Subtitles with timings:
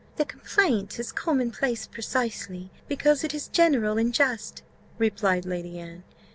[0.15, 4.63] "The complaint is common place precisely because it is general and just,"
[4.97, 6.03] replied Lady Anne.